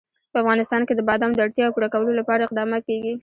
[0.31, 3.13] په افغانستان کې د بادام د اړتیاوو پوره کولو لپاره اقدامات کېږي.